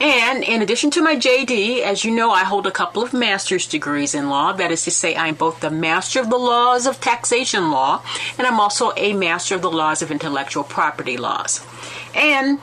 And 0.00 0.42
in 0.42 0.62
addition 0.62 0.90
to 0.92 1.02
my 1.02 1.16
JD, 1.16 1.82
as 1.82 2.04
you 2.04 2.10
know, 2.10 2.30
I 2.30 2.44
hold 2.44 2.66
a 2.66 2.70
couple 2.70 3.02
of 3.02 3.12
master's 3.12 3.66
degrees 3.66 4.14
in 4.14 4.28
law. 4.28 4.52
That 4.52 4.70
is 4.70 4.84
to 4.84 4.90
say, 4.90 5.14
I'm 5.16 5.34
both 5.34 5.60
the 5.60 5.70
master 5.70 6.20
of 6.20 6.30
the 6.30 6.38
laws 6.38 6.86
of 6.86 7.00
taxation 7.00 7.70
law 7.70 8.02
and 8.38 8.46
I'm 8.46 8.60
also 8.60 8.92
a 8.96 9.12
master 9.12 9.54
of 9.54 9.62
the 9.62 9.70
laws 9.70 10.02
of 10.02 10.10
intellectual 10.10 10.64
property 10.64 11.16
laws. 11.16 11.64
And 12.14 12.60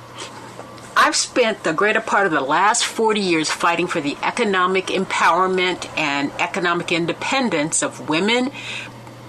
I've 0.95 1.15
spent 1.15 1.63
the 1.63 1.73
greater 1.73 2.01
part 2.01 2.25
of 2.25 2.31
the 2.31 2.41
last 2.41 2.85
40 2.85 3.21
years 3.21 3.49
fighting 3.49 3.87
for 3.87 4.01
the 4.01 4.17
economic 4.21 4.87
empowerment 4.87 5.89
and 5.97 6.31
economic 6.39 6.91
independence 6.91 7.81
of 7.81 8.09
women, 8.09 8.51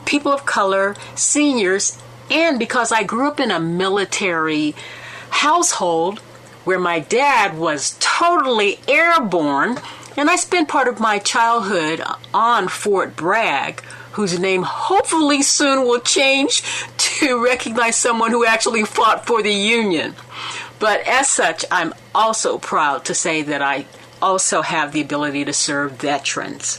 people 0.05 0.33
of 0.33 0.45
color, 0.45 0.97
seniors, 1.15 1.99
and 2.31 2.59
because 2.59 2.91
I 2.91 3.05
grew 3.05 3.29
up 3.29 3.39
in 3.39 3.51
a 3.51 3.61
military 3.61 4.75
household 5.31 6.21
where 6.65 6.79
my 6.79 7.01
dad 7.01 7.59
was 7.59 7.97
totally 8.01 8.79
airborne, 8.89 9.79
and 10.17 10.29
I 10.29 10.37
spent 10.37 10.69
part 10.69 10.89
of 10.89 11.01
my 11.01 11.19
childhood 11.19 12.03
on 12.35 12.69
Fort 12.69 13.17
Bragg, 13.17 13.81
whose 14.13 14.39
name 14.39 14.63
hopefully 14.63 15.43
soon 15.43 15.87
will 15.87 16.01
change 16.01 16.63
to 16.99 17.43
recognize 17.43 17.97
someone 17.97 18.31
who 18.31 18.45
actually 18.45 18.85
fought 18.85 19.27
for 19.27 19.43
the 19.43 19.53
Union. 19.53 20.15
But 20.79 21.01
as 21.07 21.29
such, 21.29 21.65
I'm 21.71 21.95
also 22.15 22.59
proud 22.59 23.05
to 23.07 23.15
say 23.15 23.43
that 23.43 23.63
I 23.63 23.87
also 24.21 24.63
have 24.63 24.93
the 24.93 25.01
ability 25.01 25.45
to 25.45 25.53
serve 25.53 25.93
veterans. 25.93 26.79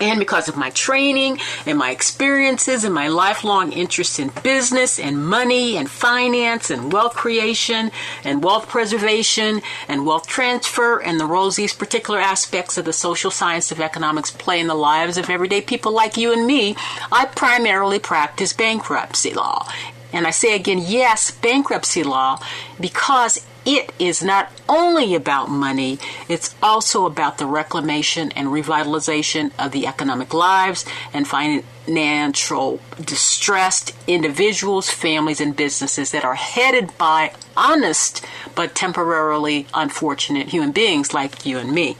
And 0.00 0.18
because 0.18 0.48
of 0.48 0.56
my 0.56 0.70
training 0.70 1.38
and 1.66 1.78
my 1.78 1.90
experiences 1.90 2.84
and 2.84 2.92
my 2.92 3.08
lifelong 3.08 3.72
interest 3.72 4.18
in 4.18 4.30
business 4.42 4.98
and 4.98 5.24
money 5.24 5.76
and 5.76 5.88
finance 5.88 6.70
and 6.70 6.92
wealth 6.92 7.14
creation 7.14 7.90
and 8.24 8.42
wealth 8.42 8.68
preservation 8.68 9.62
and 9.88 10.04
wealth 10.04 10.26
transfer 10.26 10.98
and 10.98 11.20
the 11.20 11.26
roles 11.26 11.56
these 11.56 11.72
particular 11.72 12.18
aspects 12.18 12.76
of 12.76 12.84
the 12.84 12.92
social 12.92 13.30
science 13.30 13.70
of 13.70 13.80
economics 13.80 14.30
play 14.30 14.60
in 14.60 14.66
the 14.66 14.74
lives 14.74 15.16
of 15.16 15.30
everyday 15.30 15.60
people 15.60 15.92
like 15.92 16.16
you 16.16 16.32
and 16.32 16.46
me, 16.46 16.74
I 17.12 17.26
primarily 17.26 17.98
practice 17.98 18.52
bankruptcy 18.52 19.32
law. 19.32 19.68
And 20.14 20.26
I 20.26 20.30
say 20.30 20.54
again, 20.54 20.78
yes, 20.78 21.32
bankruptcy 21.32 22.04
law, 22.04 22.40
because 22.80 23.44
it 23.66 23.92
is 23.98 24.22
not 24.22 24.52
only 24.68 25.14
about 25.14 25.50
money, 25.50 25.98
it's 26.28 26.54
also 26.62 27.04
about 27.04 27.38
the 27.38 27.46
reclamation 27.46 28.30
and 28.32 28.48
revitalization 28.48 29.50
of 29.58 29.72
the 29.72 29.86
economic 29.86 30.32
lives 30.32 30.84
and 31.12 31.26
financial 31.26 32.78
distressed 33.00 33.92
individuals, 34.06 34.88
families, 34.88 35.40
and 35.40 35.56
businesses 35.56 36.12
that 36.12 36.24
are 36.24 36.36
headed 36.36 36.96
by 36.96 37.32
honest 37.56 38.24
but 38.54 38.74
temporarily 38.74 39.66
unfortunate 39.74 40.48
human 40.48 40.70
beings 40.70 41.12
like 41.12 41.44
you 41.44 41.58
and 41.58 41.72
me. 41.72 41.96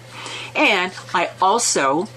And 0.54 0.92
I 1.12 1.30
also 1.42 2.08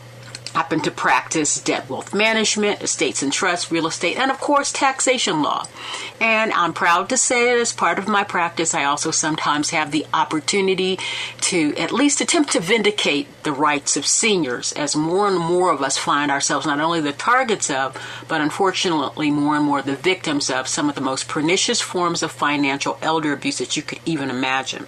happen 0.57 0.79
to 0.79 0.89
practice 0.89 1.59
debt 1.59 1.87
wealth 1.87 2.15
management, 2.15 2.81
estates 2.81 3.21
and 3.21 3.31
trusts, 3.31 3.71
real 3.71 3.85
estate, 3.85 4.17
and 4.17 4.31
of 4.31 4.39
course 4.39 4.71
taxation 4.71 5.43
law. 5.43 5.67
And 6.19 6.51
I'm 6.51 6.73
proud 6.73 7.09
to 7.09 7.17
say 7.17 7.45
that 7.45 7.59
as 7.59 7.71
part 7.71 7.99
of 7.99 8.07
my 8.07 8.23
practice, 8.23 8.73
I 8.73 8.85
also 8.85 9.11
sometimes 9.11 9.69
have 9.69 9.91
the 9.91 10.07
opportunity 10.15 10.97
to 11.41 11.75
at 11.77 11.91
least 11.91 12.21
attempt 12.21 12.53
to 12.53 12.59
vindicate 12.59 13.27
the 13.43 13.51
rights 13.51 13.97
of 13.97 14.07
seniors 14.07 14.71
as 14.71 14.95
more 14.95 15.27
and 15.27 15.37
more 15.37 15.71
of 15.71 15.83
us 15.83 15.95
find 15.95 16.31
ourselves 16.31 16.65
not 16.65 16.79
only 16.79 17.01
the 17.01 17.11
targets 17.11 17.69
of, 17.69 17.95
but 18.27 18.41
unfortunately 18.41 19.29
more 19.29 19.57
and 19.57 19.65
more 19.65 19.83
the 19.83 19.95
victims 19.95 20.49
of 20.49 20.67
some 20.67 20.89
of 20.89 20.95
the 20.95 21.01
most 21.01 21.27
pernicious 21.27 21.81
forms 21.81 22.23
of 22.23 22.31
financial 22.31 22.97
elder 23.03 23.31
abuse 23.31 23.59
that 23.59 23.77
you 23.77 23.83
could 23.83 23.99
even 24.07 24.31
imagine. 24.31 24.87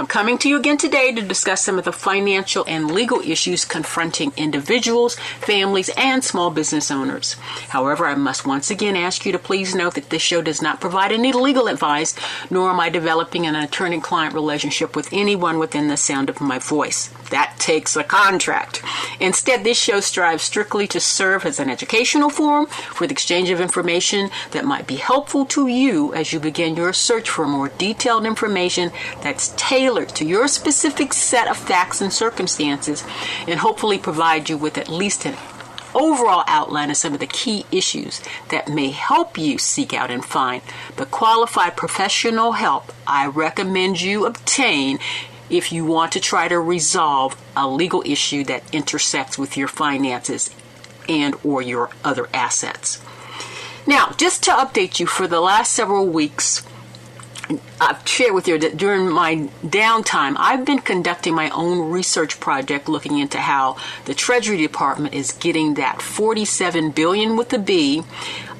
I'm 0.00 0.06
coming 0.06 0.38
to 0.38 0.48
you 0.48 0.56
again 0.56 0.78
today 0.78 1.12
to 1.12 1.20
discuss 1.20 1.62
some 1.62 1.78
of 1.78 1.84
the 1.84 1.92
financial 1.92 2.64
and 2.66 2.90
legal 2.90 3.20
issues 3.20 3.66
confronting 3.66 4.32
individuals, 4.34 5.16
families, 5.42 5.90
and 5.94 6.24
small 6.24 6.50
business 6.50 6.90
owners. 6.90 7.34
However, 7.68 8.06
I 8.06 8.14
must 8.14 8.46
once 8.46 8.70
again 8.70 8.96
ask 8.96 9.26
you 9.26 9.32
to 9.32 9.38
please 9.38 9.74
note 9.74 9.96
that 9.96 10.08
this 10.08 10.22
show 10.22 10.40
does 10.40 10.62
not 10.62 10.80
provide 10.80 11.12
any 11.12 11.32
legal 11.34 11.68
advice, 11.68 12.14
nor 12.48 12.70
am 12.70 12.80
I 12.80 12.88
developing 12.88 13.44
an 13.44 13.54
attorney 13.54 14.00
client 14.00 14.32
relationship 14.32 14.96
with 14.96 15.12
anyone 15.12 15.58
within 15.58 15.88
the 15.88 15.98
sound 15.98 16.30
of 16.30 16.40
my 16.40 16.58
voice. 16.58 17.10
That 17.28 17.56
takes 17.58 17.94
a 17.94 18.02
contract. 18.02 18.82
Instead, 19.20 19.64
this 19.64 19.78
show 19.78 20.00
strives 20.00 20.42
strictly 20.42 20.86
to 20.88 20.98
serve 20.98 21.44
as 21.44 21.60
an 21.60 21.68
educational 21.68 22.30
forum 22.30 22.66
for 22.66 23.06
the 23.06 23.12
exchange 23.12 23.50
of 23.50 23.60
information 23.60 24.30
that 24.52 24.64
might 24.64 24.86
be 24.86 24.96
helpful 24.96 25.44
to 25.46 25.66
you 25.68 26.14
as 26.14 26.32
you 26.32 26.40
begin 26.40 26.74
your 26.74 26.94
search 26.94 27.28
for 27.28 27.46
more 27.46 27.68
detailed 27.68 28.24
information 28.24 28.90
that's 29.20 29.52
tailored 29.58 29.89
to 29.90 30.24
your 30.24 30.46
specific 30.46 31.12
set 31.12 31.48
of 31.48 31.56
facts 31.56 32.00
and 32.00 32.12
circumstances 32.12 33.04
and 33.48 33.58
hopefully 33.58 33.98
provide 33.98 34.48
you 34.48 34.56
with 34.56 34.78
at 34.78 34.88
least 34.88 35.26
an 35.26 35.34
overall 35.94 36.44
outline 36.46 36.90
of 36.90 36.96
some 36.96 37.12
of 37.12 37.18
the 37.18 37.26
key 37.26 37.66
issues 37.72 38.22
that 38.50 38.68
may 38.68 38.90
help 38.90 39.36
you 39.36 39.58
seek 39.58 39.92
out 39.92 40.08
and 40.08 40.24
find 40.24 40.62
the 40.96 41.06
qualified 41.06 41.76
professional 41.76 42.52
help 42.52 42.92
I 43.04 43.26
recommend 43.26 44.00
you 44.00 44.26
obtain 44.26 45.00
if 45.50 45.72
you 45.72 45.84
want 45.84 46.12
to 46.12 46.20
try 46.20 46.46
to 46.46 46.60
resolve 46.60 47.36
a 47.56 47.66
legal 47.66 48.04
issue 48.06 48.44
that 48.44 48.72
intersects 48.72 49.36
with 49.36 49.56
your 49.56 49.66
finances 49.66 50.54
and 51.08 51.34
or 51.42 51.60
your 51.60 51.90
other 52.04 52.28
assets. 52.32 53.02
Now, 53.84 54.12
just 54.16 54.44
to 54.44 54.52
update 54.52 55.00
you 55.00 55.06
for 55.06 55.26
the 55.26 55.40
last 55.40 55.72
several 55.72 56.06
weeks, 56.06 56.62
I've 57.80 58.06
shared 58.06 58.34
with 58.34 58.46
you 58.46 58.58
that 58.58 58.76
during 58.76 59.08
my 59.08 59.48
downtime, 59.64 60.34
I've 60.38 60.64
been 60.64 60.80
conducting 60.80 61.34
my 61.34 61.50
own 61.50 61.90
research 61.90 62.38
project 62.38 62.88
looking 62.88 63.18
into 63.18 63.38
how 63.38 63.76
the 64.04 64.14
Treasury 64.14 64.58
Department 64.58 65.14
is 65.14 65.32
getting 65.32 65.74
that 65.74 66.02
47 66.02 66.90
billion 66.90 67.36
with 67.36 67.48
the 67.48 67.58
B 67.58 68.02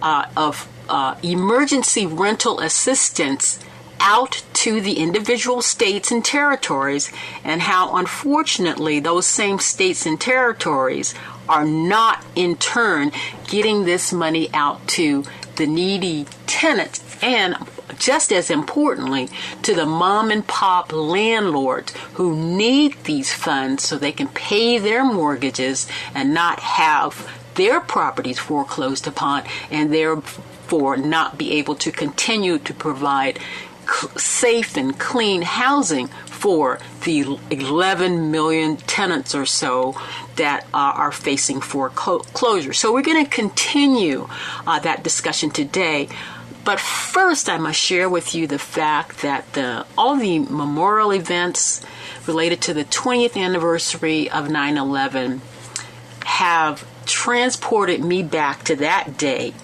uh, 0.02 0.26
of 0.36 0.68
uh, 0.88 1.16
emergency 1.22 2.06
rental 2.06 2.60
assistance 2.60 3.60
out 4.00 4.42
to 4.54 4.80
the 4.80 4.94
individual 4.94 5.60
states 5.60 6.10
and 6.10 6.24
territories, 6.24 7.12
and 7.44 7.60
how 7.60 7.96
unfortunately 7.96 8.98
those 8.98 9.26
same 9.26 9.58
states 9.58 10.06
and 10.06 10.18
territories 10.18 11.14
are 11.48 11.66
not 11.66 12.24
in 12.34 12.56
turn 12.56 13.12
getting 13.46 13.84
this 13.84 14.12
money 14.12 14.48
out 14.54 14.86
to 14.88 15.22
the 15.56 15.66
needy 15.66 16.24
tenants. 16.46 17.02
And 17.22 17.54
just 17.98 18.32
as 18.32 18.50
importantly 18.50 19.28
to 19.62 19.74
the 19.74 19.86
mom 19.86 20.30
and 20.30 20.46
pop 20.46 20.92
landlords 20.92 21.92
who 22.14 22.36
need 22.36 22.94
these 23.04 23.32
funds 23.32 23.84
so 23.84 23.96
they 23.96 24.12
can 24.12 24.28
pay 24.28 24.78
their 24.78 25.04
mortgages 25.04 25.86
and 26.14 26.34
not 26.34 26.60
have 26.60 27.28
their 27.54 27.80
properties 27.80 28.38
foreclosed 28.38 29.06
upon 29.06 29.42
and 29.70 29.92
therefore 29.92 30.96
not 30.96 31.36
be 31.36 31.52
able 31.52 31.74
to 31.74 31.90
continue 31.90 32.58
to 32.58 32.72
provide 32.72 33.38
safe 34.16 34.76
and 34.76 34.98
clean 34.98 35.42
housing 35.42 36.08
for 36.26 36.78
the 37.04 37.38
11 37.50 38.30
million 38.30 38.76
tenants 38.78 39.34
or 39.34 39.44
so 39.44 39.94
that 40.36 40.64
uh, 40.72 40.92
are 40.96 41.12
facing 41.12 41.60
foreclosure. 41.60 42.72
So 42.72 42.92
we're 42.94 43.02
going 43.02 43.24
to 43.24 43.30
continue 43.30 44.26
uh, 44.66 44.78
that 44.80 45.02
discussion 45.02 45.50
today. 45.50 46.08
But 46.70 46.78
first, 46.78 47.48
I 47.48 47.58
must 47.58 47.80
share 47.80 48.08
with 48.08 48.32
you 48.32 48.46
the 48.46 48.56
fact 48.56 49.22
that 49.22 49.54
the, 49.54 49.84
all 49.98 50.14
the 50.14 50.38
memorial 50.38 51.12
events 51.12 51.84
related 52.28 52.60
to 52.60 52.74
the 52.74 52.84
20th 52.84 53.36
anniversary 53.36 54.30
of 54.30 54.48
9 54.48 54.76
11 54.76 55.42
have 56.24 56.86
transported 57.06 58.04
me 58.04 58.22
back 58.22 58.62
to 58.66 58.76
that 58.76 59.18
date. 59.18 59.56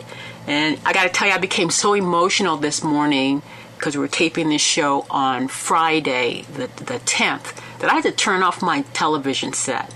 And 0.49 0.81
I 0.85 0.93
got 0.93 1.05
to 1.05 1.09
tell 1.11 1.29
you, 1.29 1.35
I 1.35 1.39
became 1.39 1.71
so 1.71 1.95
emotional 1.95 2.57
this 2.57 2.83
morning 2.83 3.41
because 3.77 3.95
we 3.95 4.01
were 4.01 4.09
taping 4.09 4.49
this 4.49 4.61
show 4.61 5.07
on 5.09 5.47
Friday, 5.47 6.43
the, 6.55 6.67
the 6.83 6.99
10th, 6.99 7.55
that 7.79 7.89
I 7.89 7.95
had 7.95 8.03
to 8.03 8.11
turn 8.11 8.43
off 8.43 8.61
my 8.61 8.83
television 8.95 9.53
set. 9.53 9.93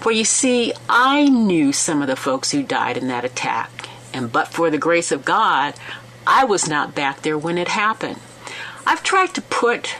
For 0.00 0.12
you 0.12 0.26
see, 0.26 0.74
I 0.90 1.24
knew 1.24 1.72
some 1.72 2.02
of 2.02 2.08
the 2.08 2.16
folks 2.16 2.50
who 2.50 2.62
died 2.62 2.98
in 2.98 3.08
that 3.08 3.24
attack, 3.24 3.88
and 4.12 4.30
but 4.30 4.48
for 4.48 4.68
the 4.68 4.76
grace 4.76 5.10
of 5.10 5.24
God, 5.24 5.72
I 6.26 6.44
was 6.44 6.68
not 6.68 6.94
back 6.94 7.22
there 7.22 7.38
when 7.38 7.58
it 7.58 7.68
happened. 7.68 8.18
I've 8.86 9.02
tried 9.02 9.34
to 9.34 9.42
put 9.42 9.96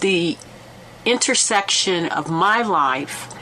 the 0.00 0.36
intersection 1.04 2.06
of 2.06 2.30
my 2.30 2.62
life 2.62 3.32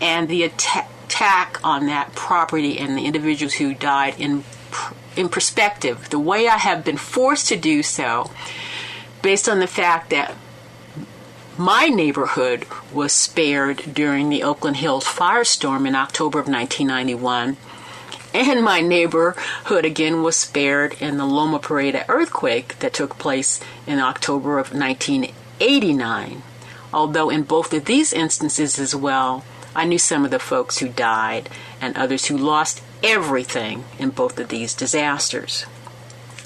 and 0.00 0.28
the 0.28 0.42
attack 0.44 1.60
on 1.64 1.86
that 1.86 2.14
property 2.14 2.78
and 2.78 2.96
the 2.96 3.06
individuals 3.06 3.54
who 3.54 3.74
died 3.74 4.14
in 4.18 4.44
in 5.16 5.30
perspective, 5.30 6.10
the 6.10 6.18
way 6.18 6.46
I 6.46 6.58
have 6.58 6.84
been 6.84 6.98
forced 6.98 7.48
to 7.48 7.56
do 7.56 7.82
so, 7.82 8.30
based 9.22 9.48
on 9.48 9.60
the 9.60 9.66
fact 9.66 10.10
that 10.10 10.34
my 11.56 11.86
neighborhood 11.86 12.66
was 12.92 13.12
spared 13.12 13.94
during 13.94 14.28
the 14.28 14.42
Oakland 14.42 14.76
Hills 14.76 15.06
firestorm 15.06 15.88
in 15.88 15.94
October 15.94 16.38
of 16.38 16.48
1991. 16.48 17.56
And 18.36 18.62
my 18.62 18.82
neighborhood 18.82 19.86
again 19.86 20.22
was 20.22 20.36
spared 20.36 20.92
in 21.00 21.16
the 21.16 21.24
Loma 21.24 21.58
Prieta 21.58 22.04
earthquake 22.06 22.78
that 22.80 22.92
took 22.92 23.16
place 23.16 23.60
in 23.86 23.98
October 23.98 24.58
of 24.58 24.74
1989. 24.74 26.42
Although 26.92 27.30
in 27.30 27.44
both 27.44 27.72
of 27.72 27.86
these 27.86 28.12
instances 28.12 28.78
as 28.78 28.94
well, 28.94 29.42
I 29.74 29.86
knew 29.86 29.98
some 29.98 30.26
of 30.26 30.30
the 30.30 30.38
folks 30.38 30.78
who 30.78 30.88
died 30.90 31.48
and 31.80 31.96
others 31.96 32.26
who 32.26 32.36
lost 32.36 32.82
everything 33.02 33.84
in 33.98 34.10
both 34.10 34.38
of 34.38 34.48
these 34.48 34.74
disasters. 34.74 35.64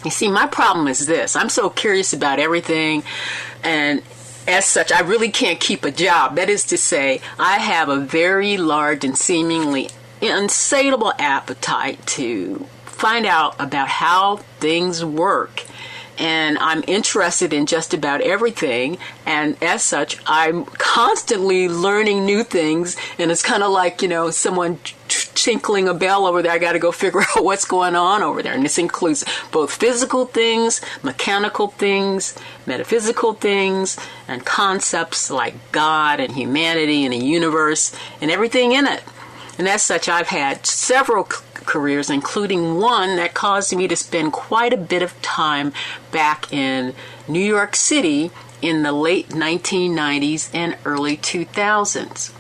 You 0.05 0.13
see, 0.13 0.29
my 0.29 0.47
problem 0.47 0.87
is 0.87 1.09
this 1.09 1.35
I'm 1.35 1.49
so 1.49 1.71
curious 1.71 2.13
about 2.13 2.39
everything, 2.39 3.03
and 3.65 4.01
as 4.47 4.65
such, 4.65 4.93
I 4.93 5.01
really 5.01 5.33
can't 5.33 5.59
keep 5.59 5.85
a 5.85 5.91
job. 5.91 6.37
That 6.37 6.49
is 6.49 6.63
to 6.67 6.79
say, 6.79 7.21
I 7.37 7.59
have 7.59 7.89
a 7.89 7.99
very 7.99 8.57
large 8.57 9.05
and 9.05 9.19
seemingly 9.19 9.91
insatiable 10.21 11.13
appetite 11.19 12.05
to 12.07 12.67
find 12.85 13.27
out 13.27 13.57
about 13.59 13.89
how 13.89 14.37
things 14.59 15.05
work 15.05 15.65
and 16.21 16.59
I'm 16.59 16.85
interested 16.87 17.55
in 17.55 17.65
just 17.65 17.95
about 17.95 18.21
everything. 18.21 18.99
And 19.25 19.61
as 19.63 19.83
such, 19.83 20.19
I'm 20.27 20.67
constantly 20.67 21.67
learning 21.67 22.27
new 22.27 22.45
things. 22.45 22.95
And 23.19 23.31
it's 23.31 23.43
kind 23.43 23.63
of 23.63 23.73
like, 23.73 24.03
you 24.03 24.09
know, 24.09 24.31
someone 24.31 24.79
tinkling 25.09 25.89
a 25.89 25.95
bell 25.95 26.27
over 26.27 26.43
there. 26.43 26.53
I 26.53 26.59
got 26.59 26.73
to 26.73 26.79
go 26.79 26.93
figure 26.93 27.23
out 27.23 27.43
what's 27.43 27.65
going 27.65 27.97
on 27.97 28.23
over 28.23 28.43
there. 28.43 28.53
And 28.53 28.63
this 28.63 28.77
includes 28.77 29.25
both 29.51 29.73
physical 29.73 30.27
things, 30.27 30.83
mechanical 31.03 31.69
things, 31.69 32.39
metaphysical 32.67 33.33
things, 33.33 33.99
and 34.29 34.45
concepts 34.45 35.31
like 35.31 35.55
God 35.73 36.21
and 36.21 36.33
humanity 36.35 37.05
and 37.05 37.15
the 37.15 37.25
universe 37.25 37.97
and 38.21 38.31
everything 38.31 38.73
in 38.73 38.87
it. 38.87 39.03
And 39.61 39.69
as 39.69 39.83
such, 39.83 40.09
I've 40.09 40.29
had 40.29 40.65
several 40.65 41.25
careers, 41.25 42.09
including 42.09 42.81
one 42.81 43.17
that 43.17 43.35
caused 43.35 43.77
me 43.77 43.87
to 43.89 43.95
spend 43.95 44.33
quite 44.33 44.73
a 44.73 44.79
bit 44.79 45.03
of 45.03 45.21
time 45.21 45.75
back 46.11 46.51
in 46.51 46.95
New 47.29 47.45
York 47.45 47.77
City 47.77 48.31
in 48.63 48.85
the 48.85 48.93
late 48.93 49.29
1990s 49.29 50.49
and 50.55 50.79
early 50.87 51.19
2000s. 51.19 52.33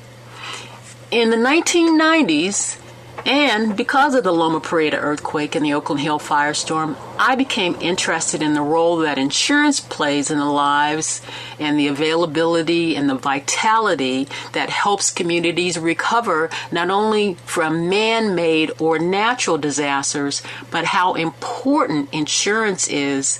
In 1.10 1.28
the 1.28 1.36
1990s, 1.36 2.78
and 3.26 3.76
because 3.76 4.14
of 4.14 4.24
the 4.24 4.32
Loma 4.32 4.60
Prieta 4.60 4.98
earthquake 4.98 5.54
and 5.54 5.64
the 5.64 5.74
Oakland 5.74 6.00
Hill 6.00 6.18
firestorm, 6.18 6.96
I 7.18 7.34
became 7.34 7.76
interested 7.80 8.42
in 8.42 8.54
the 8.54 8.62
role 8.62 8.96
that 8.98 9.18
insurance 9.18 9.80
plays 9.80 10.30
in 10.30 10.38
the 10.38 10.44
lives 10.44 11.20
and 11.58 11.78
the 11.78 11.88
availability 11.88 12.96
and 12.96 13.08
the 13.08 13.14
vitality 13.14 14.28
that 14.52 14.70
helps 14.70 15.10
communities 15.10 15.78
recover 15.78 16.50
not 16.72 16.90
only 16.90 17.34
from 17.44 17.88
man 17.88 18.34
made 18.34 18.72
or 18.78 18.98
natural 18.98 19.58
disasters, 19.58 20.42
but 20.70 20.86
how 20.86 21.14
important 21.14 22.12
insurance 22.12 22.88
is 22.88 23.38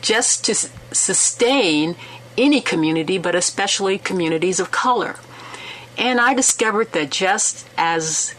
just 0.00 0.44
to 0.44 0.54
sustain 0.92 1.96
any 2.36 2.60
community, 2.60 3.18
but 3.18 3.34
especially 3.34 3.98
communities 3.98 4.60
of 4.60 4.70
color. 4.70 5.16
And 5.98 6.20
I 6.20 6.34
discovered 6.34 6.92
that 6.92 7.10
just 7.10 7.68
as 7.76 8.34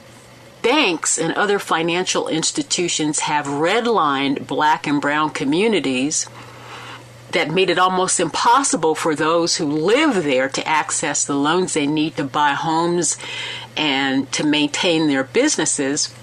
banks 0.63 1.19
and 1.19 1.33
other 1.33 1.59
financial 1.59 2.27
institutions 2.27 3.19
have 3.19 3.45
redlined 3.45 4.47
black 4.47 4.87
and 4.87 4.99
brown 4.99 5.29
communities 5.29 6.27
that 7.33 7.51
made 7.51 7.69
it 7.69 7.77
almost 7.77 8.19
impossible 8.19 8.95
for 8.95 9.15
those 9.15 9.57
who 9.57 9.65
live 9.65 10.23
there 10.23 10.47
to 10.47 10.67
access 10.67 11.25
the 11.25 11.35
loans 11.35 11.73
they 11.73 11.85
need 11.85 12.15
to 12.15 12.23
buy 12.23 12.51
homes 12.51 13.17
and 13.75 14.31
to 14.31 14.45
maintain 14.45 15.07
their 15.07 15.23
businesses. 15.23 16.13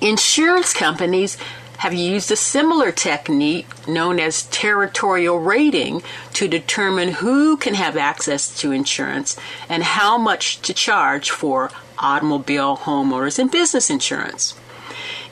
Insurance 0.00 0.72
companies 0.72 1.36
have 1.78 1.94
you 1.94 2.10
used 2.10 2.30
a 2.30 2.36
similar 2.36 2.90
technique 2.90 3.88
known 3.88 4.18
as 4.18 4.44
territorial 4.44 5.38
rating 5.38 6.02
to 6.34 6.48
determine 6.48 7.08
who 7.08 7.56
can 7.56 7.74
have 7.74 7.96
access 7.96 8.56
to 8.60 8.72
insurance 8.72 9.36
and 9.68 9.82
how 9.82 10.18
much 10.18 10.60
to 10.62 10.74
charge 10.74 11.30
for 11.30 11.70
automobile, 11.98 12.76
homeowners, 12.78 13.38
and 13.38 13.50
business 13.50 13.90
insurance. 13.90 14.54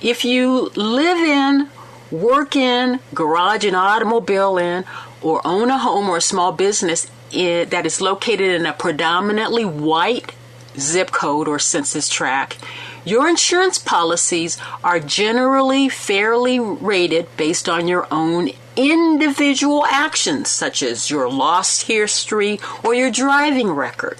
If 0.00 0.24
you 0.24 0.70
live 0.76 1.18
in, 1.18 1.68
work 2.10 2.54
in, 2.54 3.00
garage 3.12 3.64
and 3.64 3.74
automobile 3.74 4.56
in, 4.56 4.84
or 5.22 5.44
own 5.44 5.70
a 5.70 5.78
home 5.78 6.08
or 6.08 6.18
a 6.18 6.20
small 6.20 6.52
business 6.52 7.10
in, 7.32 7.68
that 7.70 7.86
is 7.86 8.00
located 8.00 8.52
in 8.52 8.66
a 8.66 8.72
predominantly 8.72 9.64
white 9.64 10.32
zip 10.78 11.10
code 11.10 11.48
or 11.48 11.58
census 11.58 12.08
tract, 12.08 12.58
your 13.06 13.28
insurance 13.28 13.78
policies 13.78 14.58
are 14.82 14.98
generally 14.98 15.88
fairly 15.88 16.58
rated 16.58 17.34
based 17.36 17.68
on 17.68 17.86
your 17.86 18.06
own 18.10 18.50
individual 18.74 19.86
actions, 19.86 20.50
such 20.50 20.82
as 20.82 21.08
your 21.08 21.30
loss 21.30 21.82
history 21.82 22.58
or 22.82 22.94
your 22.94 23.10
driving 23.10 23.70
record. 23.70 24.18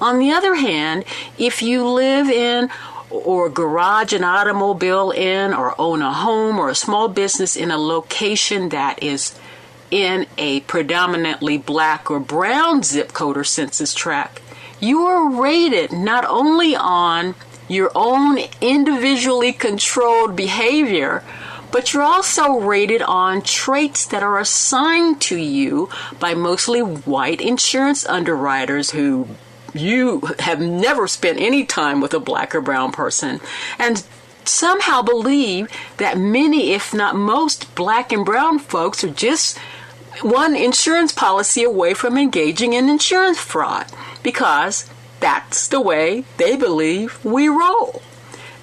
On 0.00 0.18
the 0.18 0.30
other 0.30 0.54
hand, 0.54 1.04
if 1.38 1.62
you 1.62 1.88
live 1.88 2.28
in 2.28 2.68
or 3.10 3.48
garage 3.48 4.12
an 4.12 4.22
automobile 4.22 5.10
in 5.10 5.54
or 5.54 5.74
own 5.80 6.02
a 6.02 6.12
home 6.12 6.58
or 6.58 6.68
a 6.68 6.74
small 6.74 7.08
business 7.08 7.56
in 7.56 7.70
a 7.70 7.78
location 7.78 8.68
that 8.68 9.02
is 9.02 9.38
in 9.90 10.26
a 10.36 10.60
predominantly 10.60 11.56
black 11.56 12.10
or 12.10 12.20
brown 12.20 12.82
zip 12.82 13.14
code 13.14 13.38
or 13.38 13.44
census 13.44 13.94
tract, 13.94 14.40
you 14.80 15.00
are 15.00 15.40
rated 15.40 15.92
not 15.92 16.26
only 16.26 16.76
on 16.76 17.34
your 17.68 17.90
own 17.94 18.38
individually 18.60 19.52
controlled 19.52 20.34
behavior, 20.34 21.22
but 21.70 21.92
you're 21.92 22.02
also 22.02 22.58
rated 22.58 23.02
on 23.02 23.42
traits 23.42 24.06
that 24.06 24.22
are 24.22 24.38
assigned 24.38 25.20
to 25.20 25.36
you 25.36 25.88
by 26.18 26.34
mostly 26.34 26.80
white 26.80 27.40
insurance 27.40 28.06
underwriters 28.06 28.90
who 28.90 29.28
you 29.74 30.20
have 30.38 30.60
never 30.60 31.06
spent 31.06 31.38
any 31.38 31.64
time 31.64 32.00
with 32.00 32.14
a 32.14 32.20
black 32.20 32.54
or 32.54 32.60
brown 32.60 32.90
person 32.90 33.38
and 33.78 34.02
somehow 34.44 35.02
believe 35.02 35.68
that 35.98 36.18
many, 36.18 36.72
if 36.72 36.94
not 36.94 37.14
most, 37.14 37.74
black 37.74 38.12
and 38.12 38.24
brown 38.24 38.58
folks 38.58 39.04
are 39.04 39.10
just 39.10 39.58
one 40.22 40.56
insurance 40.56 41.12
policy 41.12 41.62
away 41.62 41.94
from 41.94 42.16
engaging 42.16 42.72
in 42.72 42.88
insurance 42.88 43.38
fraud 43.38 43.86
because 44.22 44.88
that's 45.20 45.68
the 45.68 45.80
way 45.80 46.24
they 46.36 46.56
believe 46.56 47.24
we 47.24 47.48
roll. 47.48 48.02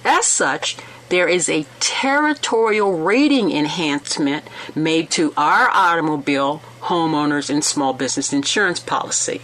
As 0.03 0.25
such, 0.25 0.77
there 1.09 1.27
is 1.27 1.49
a 1.49 1.65
territorial 1.79 2.97
rating 2.97 3.51
enhancement 3.51 4.47
made 4.73 5.09
to 5.11 5.33
our 5.37 5.69
automobile, 5.69 6.61
homeowners, 6.81 7.49
and 7.49 7.63
small 7.63 7.93
business 7.93 8.33
insurance 8.33 8.79
policy 8.79 9.41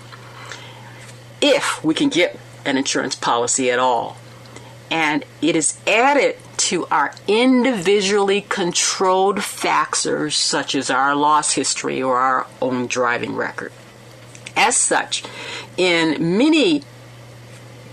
if 1.41 1.83
we 1.83 1.93
can 1.93 2.09
get 2.09 2.39
an 2.65 2.77
insurance 2.77 3.15
policy 3.15 3.71
at 3.71 3.79
all. 3.79 4.17
And 4.89 5.25
it 5.41 5.55
is 5.55 5.79
added 5.87 6.37
to 6.57 6.85
our 6.87 7.13
individually 7.27 8.41
controlled 8.41 9.43
factors, 9.43 10.35
such 10.35 10.75
as 10.75 10.89
our 10.89 11.15
loss 11.15 11.53
history 11.53 12.01
or 12.03 12.17
our 12.17 12.45
own 12.61 12.87
driving 12.87 13.35
record. 13.35 13.71
As 14.55 14.75
such, 14.77 15.23
in 15.77 16.37
many 16.37 16.83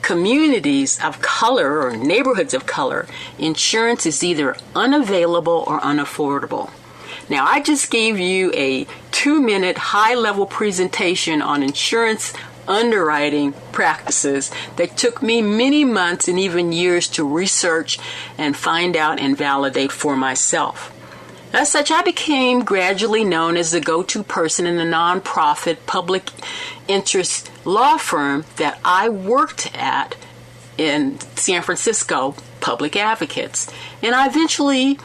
communities 0.08 0.98
of 1.04 1.20
color 1.20 1.82
or 1.82 1.94
neighborhoods 1.94 2.54
of 2.54 2.64
color, 2.64 3.06
insurance 3.38 4.06
is 4.06 4.24
either 4.24 4.56
unavailable 4.74 5.62
or 5.66 5.78
unaffordable. 5.80 6.70
Now, 7.28 7.44
I 7.44 7.60
just 7.60 7.90
gave 7.90 8.18
you 8.18 8.50
a 8.54 8.86
two 9.10 9.38
minute 9.38 9.76
high 9.76 10.14
level 10.14 10.46
presentation 10.46 11.42
on 11.42 11.62
insurance 11.62 12.32
underwriting 12.66 13.52
practices 13.70 14.50
that 14.76 14.96
took 14.96 15.22
me 15.22 15.42
many 15.42 15.84
months 15.84 16.26
and 16.26 16.38
even 16.38 16.72
years 16.72 17.06
to 17.08 17.22
research 17.28 17.98
and 18.38 18.56
find 18.56 18.96
out 18.96 19.20
and 19.20 19.36
validate 19.36 19.92
for 19.92 20.16
myself. 20.16 20.90
As 21.52 21.70
such, 21.70 21.90
I 21.90 22.02
became 22.02 22.62
gradually 22.62 23.24
known 23.24 23.56
as 23.56 23.70
the 23.70 23.80
go 23.80 24.02
to 24.02 24.22
person 24.22 24.66
in 24.66 24.76
the 24.76 24.84
nonprofit 24.84 25.78
public 25.86 26.30
interest 26.86 27.50
law 27.64 27.96
firm 27.96 28.44
that 28.56 28.78
I 28.84 29.08
worked 29.08 29.74
at 29.74 30.14
in 30.76 31.18
San 31.36 31.62
Francisco, 31.62 32.34
Public 32.60 32.96
Advocates. 32.96 33.72
And 34.02 34.14
I 34.14 34.26
eventually 34.26 34.98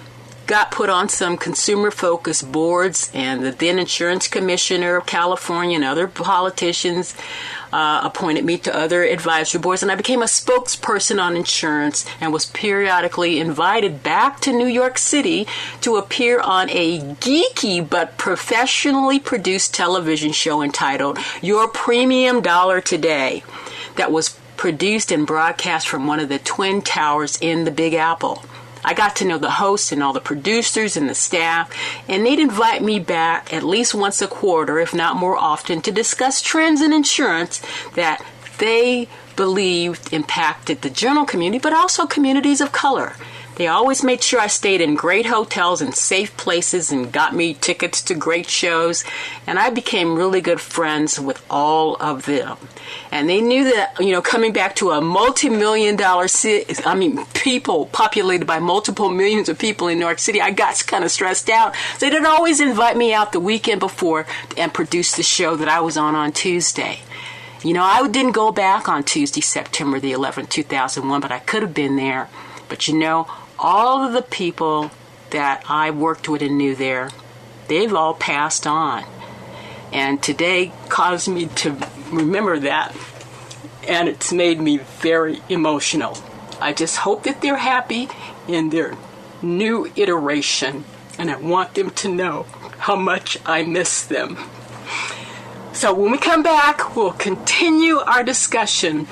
got 0.45 0.71
put 0.71 0.89
on 0.89 1.07
some 1.07 1.37
consumer 1.37 1.89
focused 1.89 2.51
boards, 2.51 3.09
and 3.13 3.43
the 3.43 3.51
then 3.51 3.79
insurance 3.79 4.27
commissioner 4.27 4.97
of 4.97 5.05
California 5.05 5.75
and 5.75 5.85
other 5.85 6.07
politicians 6.07 7.15
uh, 7.73 8.01
appointed 8.03 8.45
me 8.45 8.57
to 8.59 8.75
other 8.75 9.03
advisory 9.03 9.59
boards, 9.59 9.81
and 9.81 9.91
I 9.91 9.95
became 9.95 10.21
a 10.21 10.25
spokesperson 10.25 11.21
on 11.21 11.35
insurance 11.35 12.05
and 12.21 12.31
was 12.31 12.45
periodically 12.45 13.39
invited 13.39 14.03
back 14.03 14.39
to 14.41 14.53
New 14.53 14.67
York 14.67 14.99
City 14.99 15.47
to 15.81 15.97
appear 15.97 16.39
on 16.39 16.69
a 16.69 16.99
geeky 16.99 17.87
but 17.87 18.17
professionally 18.17 19.19
produced 19.19 19.73
television 19.73 20.31
show 20.31 20.61
entitled 20.61 21.17
Your 21.41 21.67
Premium 21.67 22.41
Dollar 22.41 22.79
Today 22.79 23.43
that 23.95 24.11
was 24.11 24.37
produced 24.55 25.11
and 25.11 25.25
broadcast 25.25 25.87
from 25.87 26.05
one 26.05 26.19
of 26.19 26.29
the 26.29 26.39
Twin 26.39 26.81
Towers 26.81 27.39
in 27.41 27.65
the 27.65 27.71
Big 27.71 27.95
Apple. 27.95 28.43
I 28.85 28.93
got 28.93 29.15
to 29.17 29.25
know 29.25 29.37
the 29.37 29.51
hosts 29.51 29.91
and 29.91 30.03
all 30.03 30.13
the 30.13 30.19
producers 30.19 30.97
and 30.97 31.09
the 31.09 31.15
staff, 31.15 31.71
and 32.07 32.25
they'd 32.25 32.39
invite 32.39 32.81
me 32.81 32.99
back 32.99 33.53
at 33.53 33.63
least 33.63 33.95
once 33.95 34.21
a 34.21 34.27
quarter, 34.27 34.79
if 34.79 34.93
not 34.93 35.15
more 35.15 35.37
often, 35.37 35.81
to 35.81 35.91
discuss 35.91 36.41
trends 36.41 36.81
in 36.81 36.93
insurance 36.93 37.61
that 37.95 38.23
they 38.57 39.07
believed 39.35 40.13
impacted 40.13 40.81
the 40.81 40.89
general 40.89 41.25
community, 41.25 41.59
but 41.59 41.73
also 41.73 42.05
communities 42.05 42.61
of 42.61 42.71
color. 42.71 43.13
They 43.55 43.67
always 43.67 44.03
made 44.03 44.23
sure 44.23 44.39
I 44.39 44.47
stayed 44.47 44.81
in 44.81 44.95
great 44.95 45.27
hotels 45.27 45.81
and 45.81 45.93
safe 45.93 46.35
places 46.37 46.91
and 46.91 47.11
got 47.11 47.35
me 47.35 47.53
tickets 47.53 48.01
to 48.03 48.15
great 48.15 48.49
shows. 48.49 49.03
And 49.45 49.59
I 49.59 49.69
became 49.69 50.15
really 50.15 50.41
good 50.41 50.59
friends 50.59 51.19
with 51.19 51.43
all 51.49 51.95
of 51.97 52.25
them. 52.25 52.57
And 53.11 53.29
they 53.29 53.41
knew 53.41 53.63
that, 53.65 53.99
you 53.99 54.11
know, 54.11 54.21
coming 54.21 54.53
back 54.53 54.75
to 54.77 54.91
a 54.91 55.01
multi 55.01 55.49
million 55.49 55.95
dollar 55.95 56.27
city, 56.27 56.73
I 56.83 56.95
mean, 56.95 57.25
people 57.33 57.85
populated 57.87 58.45
by 58.45 58.57
multiple 58.57 59.09
millions 59.09 59.49
of 59.49 59.59
people 59.59 59.87
in 59.87 59.99
New 59.99 60.05
York 60.05 60.19
City, 60.19 60.41
I 60.41 60.49
got 60.49 60.85
kind 60.87 61.03
of 61.03 61.11
stressed 61.11 61.49
out. 61.49 61.75
So 61.99 62.09
they'd 62.09 62.25
always 62.25 62.59
invite 62.59 62.97
me 62.97 63.13
out 63.13 63.33
the 63.33 63.39
weekend 63.39 63.79
before 63.79 64.25
and 64.57 64.73
produce 64.73 65.15
the 65.15 65.23
show 65.23 65.55
that 65.57 65.67
I 65.67 65.79
was 65.81 65.95
on 65.95 66.15
on 66.15 66.31
Tuesday. 66.31 67.01
You 67.63 67.73
know, 67.73 67.83
I 67.83 68.05
didn't 68.07 68.33
go 68.33 68.51
back 68.51 68.89
on 68.89 69.03
Tuesday, 69.03 69.41
September 69.41 69.99
the 69.99 70.11
11th, 70.11 70.49
2001, 70.49 71.21
but 71.21 71.31
I 71.31 71.39
could 71.39 71.61
have 71.61 71.73
been 71.73 71.95
there. 71.95 72.27
But 72.67 72.87
you 72.87 72.97
know, 72.97 73.27
all 73.63 74.05
of 74.05 74.11
the 74.11 74.21
people 74.21 74.91
that 75.31 75.63
I 75.69 75.89
worked 75.89 76.27
with 76.27 76.41
and 76.41 76.57
knew 76.57 76.75
there, 76.75 77.09
they've 77.69 77.93
all 77.93 78.13
passed 78.13 78.67
on. 78.67 79.05
And 79.93 80.21
today 80.21 80.73
caused 80.89 81.29
me 81.29 81.45
to 81.45 81.77
remember 82.11 82.59
that, 82.59 82.95
and 83.87 84.09
it's 84.09 84.33
made 84.33 84.59
me 84.59 84.77
very 84.77 85.41
emotional. 85.47 86.17
I 86.59 86.73
just 86.73 86.97
hope 86.97 87.23
that 87.23 87.41
they're 87.41 87.57
happy 87.57 88.09
in 88.47 88.69
their 88.69 88.95
new 89.41 89.91
iteration, 89.95 90.83
and 91.17 91.31
I 91.31 91.37
want 91.37 91.73
them 91.73 91.89
to 91.91 92.13
know 92.13 92.43
how 92.79 92.95
much 92.95 93.37
I 93.45 93.63
miss 93.63 94.03
them. 94.03 94.37
So, 95.73 95.93
when 95.93 96.11
we 96.11 96.17
come 96.17 96.43
back, 96.43 96.95
we'll 96.95 97.13
continue 97.13 97.97
our 97.97 98.23
discussion 98.23 99.07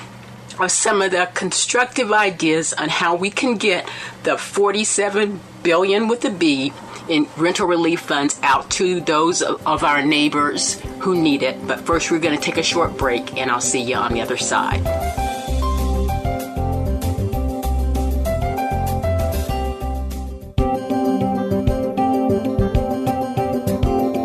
of 0.59 0.71
some 0.71 1.01
of 1.01 1.11
the 1.11 1.29
constructive 1.33 2.11
ideas 2.11 2.73
on 2.73 2.89
how 2.89 3.15
we 3.15 3.29
can 3.29 3.57
get 3.57 3.89
the 4.23 4.37
47 4.37 5.39
billion 5.63 6.07
with 6.07 6.25
a 6.25 6.29
B 6.29 6.73
in 7.07 7.27
rental 7.37 7.67
relief 7.67 8.01
funds 8.01 8.39
out 8.43 8.69
to 8.71 9.01
those 9.01 9.41
of 9.41 9.83
our 9.83 10.01
neighbors 10.01 10.79
who 10.99 11.19
need 11.19 11.43
it. 11.43 11.67
But 11.67 11.81
first, 11.81 12.11
we're 12.11 12.19
going 12.19 12.37
to 12.37 12.43
take 12.43 12.57
a 12.57 12.63
short 12.63 12.97
break, 12.97 13.37
and 13.37 13.51
I'll 13.51 13.61
see 13.61 13.81
you 13.81 13.95
on 13.95 14.13
the 14.13 14.21
other 14.21 14.37
side. 14.37 14.83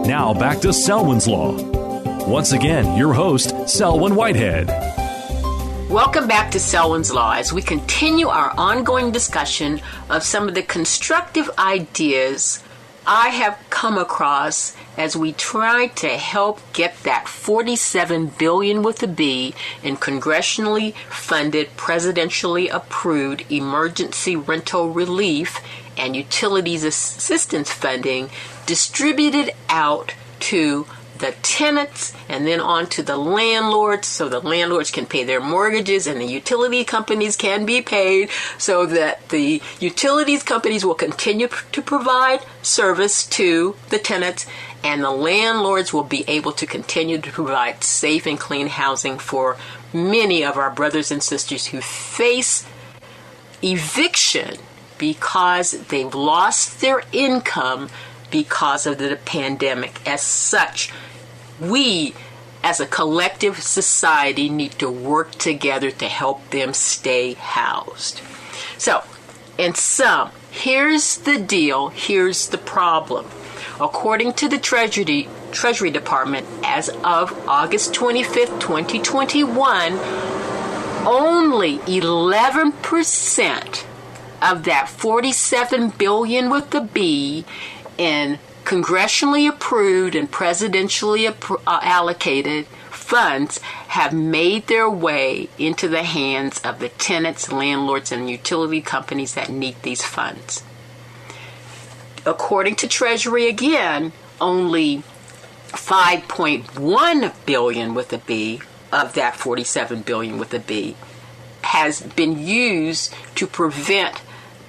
Now 0.06 0.32
back 0.34 0.60
to 0.60 0.72
Selwyn's 0.72 1.26
Law. 1.26 1.56
Once 2.26 2.52
again, 2.52 2.96
your 2.96 3.12
host, 3.12 3.68
Selwyn 3.68 4.14
Whitehead. 4.14 4.85
Welcome 5.96 6.28
back 6.28 6.50
to 6.50 6.60
Selwyn's 6.60 7.10
Law 7.10 7.32
as 7.32 7.54
we 7.54 7.62
continue 7.62 8.28
our 8.28 8.52
ongoing 8.58 9.12
discussion 9.12 9.80
of 10.10 10.24
some 10.24 10.46
of 10.46 10.54
the 10.54 10.62
constructive 10.62 11.48
ideas 11.58 12.62
I 13.06 13.30
have 13.30 13.58
come 13.70 13.96
across 13.96 14.76
as 14.98 15.16
we 15.16 15.32
try 15.32 15.86
to 15.86 16.08
help 16.08 16.60
get 16.74 17.02
that 17.04 17.28
47 17.28 18.26
billion 18.38 18.82
with 18.82 19.02
a 19.02 19.06
B 19.06 19.54
in 19.82 19.96
congressionally 19.96 20.92
funded, 21.08 21.74
presidentially 21.78 22.68
approved 22.70 23.50
emergency 23.50 24.36
rental 24.36 24.90
relief 24.90 25.62
and 25.96 26.14
utilities 26.14 26.84
assistance 26.84 27.72
funding 27.72 28.28
distributed 28.66 29.50
out 29.70 30.12
to 30.40 30.86
the 31.18 31.32
tenants 31.42 32.12
and 32.28 32.46
then 32.46 32.60
on 32.60 32.86
to 32.86 33.02
the 33.02 33.16
landlords 33.16 34.06
so 34.06 34.28
the 34.28 34.40
landlords 34.40 34.90
can 34.90 35.06
pay 35.06 35.24
their 35.24 35.40
mortgages 35.40 36.06
and 36.06 36.20
the 36.20 36.26
utility 36.26 36.84
companies 36.84 37.36
can 37.36 37.64
be 37.64 37.80
paid 37.82 38.28
so 38.58 38.86
that 38.86 39.28
the 39.30 39.60
utilities 39.80 40.42
companies 40.42 40.84
will 40.84 40.94
continue 40.94 41.48
to 41.72 41.82
provide 41.82 42.40
service 42.62 43.26
to 43.26 43.76
the 43.90 43.98
tenants 43.98 44.46
and 44.84 45.02
the 45.02 45.10
landlords 45.10 45.92
will 45.92 46.04
be 46.04 46.24
able 46.28 46.52
to 46.52 46.66
continue 46.66 47.18
to 47.18 47.30
provide 47.30 47.82
safe 47.82 48.26
and 48.26 48.38
clean 48.38 48.68
housing 48.68 49.18
for 49.18 49.56
many 49.92 50.44
of 50.44 50.56
our 50.56 50.70
brothers 50.70 51.10
and 51.10 51.22
sisters 51.22 51.66
who 51.66 51.80
face 51.80 52.66
eviction 53.62 54.56
because 54.98 55.72
they've 55.88 56.14
lost 56.14 56.80
their 56.80 57.02
income 57.12 57.88
because 58.30 58.86
of 58.86 58.98
the 58.98 59.18
pandemic. 59.24 60.06
As 60.06 60.22
such, 60.22 60.92
we 61.60 62.14
as 62.62 62.80
a 62.80 62.86
collective 62.86 63.62
society 63.62 64.48
need 64.48 64.72
to 64.72 64.90
work 64.90 65.32
together 65.32 65.90
to 65.90 66.06
help 66.06 66.50
them 66.50 66.74
stay 66.74 67.34
housed. 67.34 68.20
So, 68.76 69.04
in 69.56 69.74
sum, 69.74 70.30
here's 70.50 71.18
the 71.18 71.38
deal, 71.38 71.90
here's 71.90 72.48
the 72.48 72.58
problem. 72.58 73.26
According 73.80 74.32
to 74.34 74.48
the 74.48 74.58
Treasury 74.58 75.28
Treasury 75.52 75.90
Department 75.90 76.46
as 76.64 76.88
of 77.04 77.48
August 77.48 77.94
25th, 77.94 78.60
2021, 78.60 79.92
only 81.06 81.78
11% 81.78 83.84
of 84.42 84.64
that 84.64 84.88
47 84.88 85.90
billion 85.90 86.50
with 86.50 86.70
the 86.70 86.80
B 86.80 87.44
in 87.98 88.38
congressionally 88.64 89.48
approved 89.48 90.14
and 90.14 90.30
presidentially 90.30 91.30
appro- 91.30 91.62
uh, 91.66 91.80
allocated 91.82 92.66
funds 92.90 93.58
have 93.88 94.12
made 94.12 94.66
their 94.66 94.90
way 94.90 95.48
into 95.58 95.86
the 95.88 96.02
hands 96.02 96.58
of 96.60 96.80
the 96.80 96.88
tenants, 96.88 97.52
landlords, 97.52 98.10
and 98.10 98.28
utility 98.28 98.80
companies 98.80 99.34
that 99.34 99.48
need 99.48 99.76
these 99.82 100.02
funds. 100.02 100.64
According 102.24 102.74
to 102.76 102.88
Treasury, 102.88 103.48
again, 103.48 104.12
only 104.40 105.04
5.1 105.68 107.32
billion 107.46 107.94
with 107.94 108.12
a 108.12 108.18
B 108.18 108.60
of 108.92 109.14
that 109.14 109.36
47 109.36 110.02
billion 110.02 110.38
with 110.38 110.52
a 110.52 110.58
B 110.58 110.96
has 111.62 112.00
been 112.00 112.38
used 112.38 113.14
to 113.36 113.46
prevent 113.46 114.22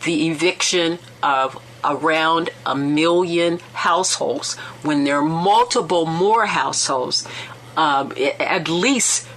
the 0.04 0.28
eviction 0.30 1.00
of 1.24 1.62
around 1.84 2.50
a 2.66 2.76
million 2.76 3.60
households 3.74 4.56
when 4.84 5.04
there 5.04 5.18
are 5.18 5.22
multiple 5.22 6.06
more 6.06 6.46
households, 6.46 7.28
um, 7.76 8.14
at 8.40 8.68
least 8.70 9.28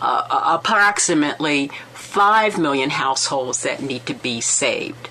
uh, 0.00 0.58
approximately 0.58 1.70
5 1.94 2.58
million 2.58 2.90
households 2.90 3.62
that 3.62 3.82
need 3.82 4.04
to 4.06 4.14
be 4.14 4.40
saved. 4.40 5.08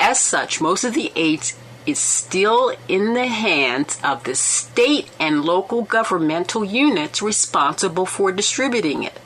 as 0.00 0.20
such, 0.20 0.60
most 0.60 0.84
of 0.84 0.94
the 0.94 1.12
aids 1.14 1.54
is 1.86 1.98
still 1.98 2.74
in 2.88 3.14
the 3.14 3.26
hands 3.26 3.98
of 4.04 4.24
the 4.24 4.34
state 4.34 5.08
and 5.18 5.44
local 5.44 5.82
governmental 5.82 6.64
units 6.64 7.22
responsible 7.22 8.06
for 8.06 8.32
distributing 8.32 9.02
it. 9.02 9.18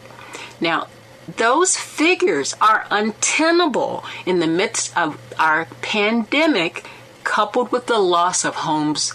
Now, 0.60 0.88
those 1.28 1.76
figures 1.76 2.54
are 2.60 2.86
untenable 2.90 4.04
in 4.24 4.38
the 4.38 4.46
midst 4.46 4.96
of 4.96 5.20
our 5.38 5.66
pandemic, 5.82 6.86
coupled 7.24 7.72
with 7.72 7.86
the 7.86 7.98
loss 7.98 8.44
of 8.44 8.54
homes 8.54 9.12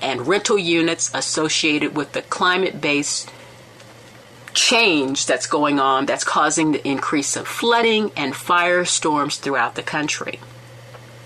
and 0.00 0.26
rental 0.26 0.58
units 0.58 1.10
associated 1.14 1.94
with 1.94 2.12
the 2.12 2.22
climate 2.22 2.80
based 2.80 3.30
change 4.54 5.26
that's 5.26 5.46
going 5.46 5.78
on 5.78 6.06
that's 6.06 6.24
causing 6.24 6.72
the 6.72 6.88
increase 6.88 7.36
of 7.36 7.46
flooding 7.46 8.10
and 8.16 8.32
firestorms 8.32 9.38
throughout 9.38 9.74
the 9.74 9.82
country. 9.82 10.40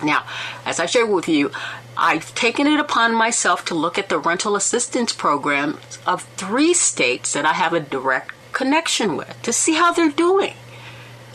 Now, 0.03 0.25
as 0.67 0.81
I 0.81 0.87
shared 0.87 1.11
with 1.11 1.29
you, 1.29 1.53
I've 1.97 2.35
taken 2.35 2.67
it 2.67 2.81
upon 2.81 3.15
myself 3.15 3.65
to 3.67 3.75
look 3.75 3.99
at 3.99 4.09
the 4.09 4.19
rental 4.19 4.57
assistance 4.57 5.13
programs 5.13 5.99
of 6.07 6.23
three 6.37 6.75
states 6.75 7.33
that 7.35 7.45
I 7.45 7.53
have 7.53 7.73
a 7.73 7.81
direct 7.81 8.35
connection 8.61 9.17
with 9.17 9.41
to 9.41 9.55
see 9.55 9.73
how 9.73 9.91
they're 9.91 10.11
doing. 10.11 10.53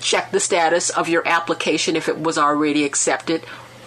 check 0.00 0.30
the 0.30 0.40
status 0.40 0.90
of 0.90 1.08
your 1.08 1.26
application 1.26 1.96
if 1.96 2.08
it 2.08 2.18
was 2.18 2.36
already 2.36 2.84
accepted 2.84 3.44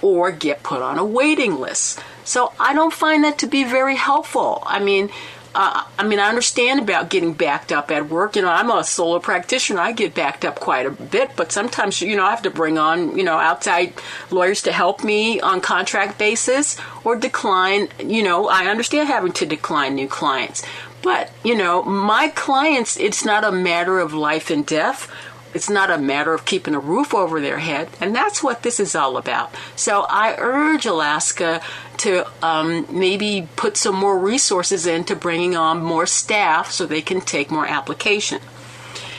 or 0.07 0.31
get 0.31 0.63
put 0.63 0.81
on 0.81 0.97
a 0.97 1.05
waiting 1.05 1.59
list. 1.59 1.99
So 2.23 2.53
I 2.59 2.73
don't 2.73 2.93
find 2.93 3.23
that 3.23 3.37
to 3.39 3.47
be 3.47 3.63
very 3.63 3.95
helpful. 3.95 4.63
I 4.65 4.79
mean, 4.79 5.09
uh, 5.55 5.83
I 5.97 6.05
mean, 6.05 6.19
I 6.19 6.29
understand 6.29 6.79
about 6.79 7.09
getting 7.09 7.33
backed 7.33 7.71
up 7.71 7.89
at 7.89 8.09
work. 8.09 8.35
You 8.35 8.43
know, 8.43 8.49
I'm 8.49 8.69
a 8.69 8.83
solo 8.83 9.19
practitioner. 9.19 9.79
I 9.79 9.91
get 9.91 10.13
backed 10.13 10.45
up 10.45 10.59
quite 10.59 10.85
a 10.85 10.91
bit, 10.91 11.31
but 11.35 11.51
sometimes, 11.51 11.99
you 12.01 12.15
know, 12.15 12.25
I 12.25 12.29
have 12.29 12.43
to 12.43 12.51
bring 12.51 12.77
on, 12.77 13.17
you 13.17 13.23
know, 13.23 13.37
outside 13.37 13.93
lawyers 14.29 14.61
to 14.63 14.71
help 14.71 15.03
me 15.03 15.39
on 15.41 15.61
contract 15.61 16.19
basis 16.19 16.77
or 17.03 17.15
decline. 17.15 17.87
You 17.99 18.23
know, 18.23 18.47
I 18.47 18.67
understand 18.67 19.07
having 19.07 19.31
to 19.33 19.45
decline 19.45 19.95
new 19.95 20.07
clients. 20.07 20.63
But, 21.01 21.31
you 21.43 21.55
know, 21.55 21.81
my 21.83 22.27
clients, 22.29 22.97
it's 22.97 23.25
not 23.25 23.43
a 23.43 23.51
matter 23.51 23.99
of 23.99 24.13
life 24.13 24.51
and 24.51 24.65
death 24.65 25.09
it's 25.57 25.71
not 25.71 25.89
a 25.89 25.97
matter 25.97 26.35
of 26.35 26.45
keeping 26.45 26.75
a 26.75 26.79
roof 26.79 27.15
over 27.15 27.41
their 27.41 27.57
head, 27.57 27.89
and 27.99 28.15
that's 28.15 28.43
what 28.43 28.61
this 28.61 28.79
is 28.79 28.93
all 28.93 29.17
about. 29.17 29.55
So 29.75 30.05
I 30.07 30.35
urge 30.37 30.85
Alaska 30.85 31.61
to 31.97 32.27
um, 32.45 32.85
maybe 32.91 33.49
put 33.55 33.75
some 33.75 33.95
more 33.95 34.19
resources 34.19 34.85
into 34.85 35.15
bringing 35.15 35.55
on 35.57 35.81
more 35.81 36.05
staff 36.05 36.69
so 36.69 36.85
they 36.85 37.01
can 37.01 37.21
take 37.21 37.49
more 37.49 37.65
application. 37.65 38.39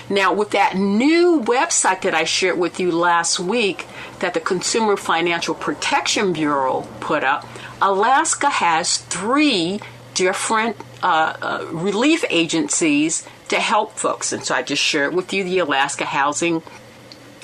Now, 0.09 0.33
with 0.33 0.53
that 0.53 0.77
new 0.77 1.43
website 1.43 2.03
that 2.03 2.15
I 2.15 2.23
shared 2.23 2.57
with 2.57 2.79
you 2.79 2.93
last 2.93 3.41
week 3.41 3.89
that 4.21 4.33
the 4.33 4.41
Consumer 4.41 4.97
Financial 4.97 5.57
Protection 5.57 6.33
Bureau 6.33 6.87
put 7.01 7.25
up, 7.25 7.49
Alaska 7.83 8.49
has 8.49 8.99
three 8.99 9.81
different 10.15 10.77
uh, 11.03 11.35
uh, 11.43 11.67
relief 11.73 12.25
agencies 12.31 13.27
to 13.49 13.61
help 13.61 13.93
folks. 13.93 14.33
And 14.33 14.45
so 14.45 14.55
I 14.55 14.63
just 14.63 14.83
shared 14.83 15.15
with 15.15 15.33
you 15.33 15.45
the 15.45 15.59
Alaska 15.59 16.05
Housing 16.05 16.63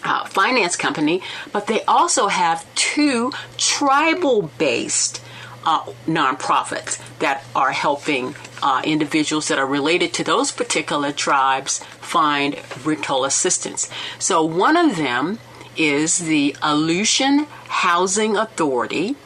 uh, 0.05 0.25
Finance 0.27 0.77
Company, 0.77 1.23
but 1.53 1.67
they 1.67 1.83
also 1.85 2.29
have 2.29 2.67
two 2.75 3.33
tribal 3.57 4.43
based 4.59 5.21
uh, 5.65 5.81
nonprofits 6.07 7.01
that 7.19 7.43
are 7.57 7.73
helping 7.73 8.35
uh, 8.63 8.83
individuals 8.85 9.49
that 9.49 9.59
are 9.59 9.67
related 9.67 10.13
to 10.15 10.25
those 10.25 10.53
particular 10.53 11.11
tribes 11.11 11.79
find 12.01 12.61
rental 12.85 13.25
assistance. 13.25 13.89
So 14.19 14.45
one 14.45 14.77
of 14.77 14.97
them 14.97 15.39
is 15.77 16.19
the 16.19 16.55
Aleutian 16.63 17.47
Housing 17.69 18.37
Authority, 18.37 19.17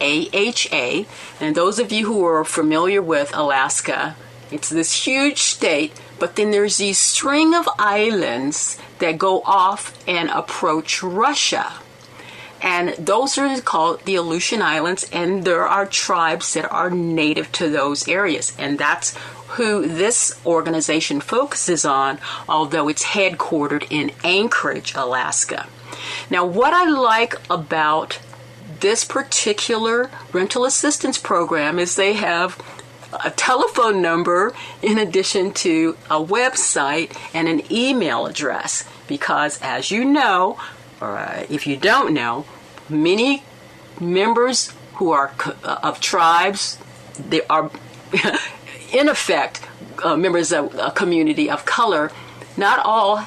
AHA. 0.00 1.04
And 1.40 1.54
those 1.54 1.78
of 1.78 1.90
you 1.90 2.06
who 2.06 2.24
are 2.24 2.44
familiar 2.44 3.02
with 3.02 3.34
Alaska, 3.34 4.14
it's 4.50 4.68
this 4.68 5.04
huge 5.06 5.38
state 5.38 5.92
but 6.18 6.36
then 6.36 6.50
there's 6.50 6.76
these 6.76 6.98
string 6.98 7.54
of 7.54 7.68
islands 7.78 8.78
that 8.98 9.18
go 9.18 9.42
off 9.42 9.96
and 10.08 10.30
approach 10.30 11.02
Russia. 11.02 11.74
And 12.60 12.90
those 12.98 13.38
are 13.38 13.60
called 13.60 14.04
the 14.04 14.16
Aleutian 14.16 14.62
Islands, 14.62 15.08
and 15.12 15.44
there 15.44 15.66
are 15.66 15.86
tribes 15.86 16.54
that 16.54 16.70
are 16.72 16.90
native 16.90 17.52
to 17.52 17.70
those 17.70 18.08
areas. 18.08 18.52
And 18.58 18.78
that's 18.78 19.16
who 19.50 19.86
this 19.86 20.38
organization 20.44 21.20
focuses 21.20 21.84
on, 21.84 22.18
although 22.48 22.88
it's 22.88 23.04
headquartered 23.04 23.86
in 23.90 24.10
Anchorage, 24.24 24.94
Alaska. 24.94 25.66
Now, 26.30 26.44
what 26.44 26.72
I 26.72 26.88
like 26.88 27.34
about 27.48 28.18
this 28.80 29.04
particular 29.04 30.10
rental 30.32 30.64
assistance 30.64 31.18
program 31.18 31.78
is 31.78 31.96
they 31.96 32.12
have 32.14 32.60
a 33.24 33.30
telephone 33.30 34.00
number 34.02 34.54
in 34.82 34.98
addition 34.98 35.52
to 35.52 35.96
a 36.10 36.22
website 36.22 37.16
and 37.34 37.48
an 37.48 37.62
email 37.72 38.26
address. 38.26 38.84
Because 39.06 39.58
as 39.62 39.90
you 39.90 40.04
know 40.04 40.58
or 41.00 41.16
uh, 41.16 41.46
if 41.48 41.66
you 41.66 41.76
don't 41.76 42.12
know 42.12 42.44
many 42.88 43.42
members 44.00 44.72
who 44.94 45.10
are 45.10 45.32
uh, 45.64 45.78
of 45.82 46.00
tribes 46.00 46.78
they 47.28 47.42
are 47.42 47.70
in 48.92 49.08
effect 49.08 49.60
uh, 50.02 50.16
members 50.16 50.52
of 50.52 50.74
a 50.78 50.90
community 50.90 51.50
of 51.50 51.64
color. 51.64 52.10
Not 52.56 52.80
all 52.84 53.26